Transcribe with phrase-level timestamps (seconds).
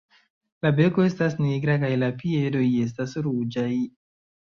[0.65, 3.67] La beko estas nigra kaj la piedoj estas ruĝaj.